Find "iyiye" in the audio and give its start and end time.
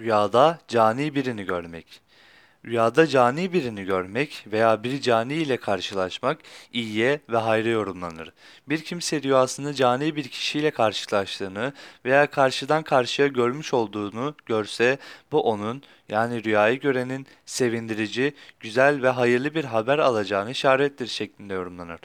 6.72-7.20